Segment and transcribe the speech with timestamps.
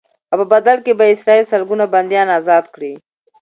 [0.31, 2.93] او په بدل کې به اسرائیل سلګونه بنديان ازاد کړي.